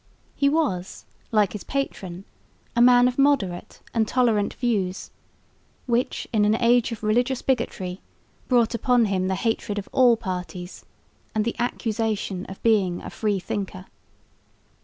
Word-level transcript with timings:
He 0.35 0.49
was, 0.49 1.05
like 1.31 1.53
his 1.53 1.63
patron, 1.63 2.25
a 2.75 2.81
man 2.81 3.07
of 3.07 3.19
moderate 3.19 3.81
and 3.93 4.07
tolerant 4.07 4.55
views, 4.55 5.11
which 5.85 6.27
in 6.33 6.43
an 6.43 6.55
age 6.55 6.91
of 6.91 7.03
religious 7.03 7.43
bigotry 7.43 8.01
brought 8.47 8.73
upon 8.73 9.05
him 9.05 9.27
the 9.27 9.35
hatred 9.35 9.77
of 9.77 9.87
all 9.91 10.17
parties 10.17 10.85
and 11.35 11.45
the 11.45 11.55
accusation 11.59 12.47
of 12.47 12.59
being 12.63 12.99
a 13.03 13.11
free 13.11 13.39
thinker. 13.39 13.85